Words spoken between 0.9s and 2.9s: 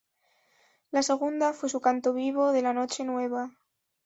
segunda fue su canto vivo de "La